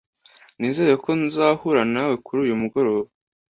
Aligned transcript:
Nizere 0.57 0.93
ko 1.03 1.09
nzahura 1.23 1.81
nawe 1.93 2.13
kuri 2.25 2.39
uyu 2.45 2.59
mugoroba. 2.61 3.09